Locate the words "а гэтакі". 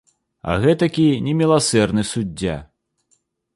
0.53-1.05